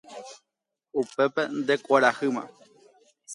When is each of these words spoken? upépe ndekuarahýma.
upépe 0.99 1.41
ndekuarahýma. 1.59 2.43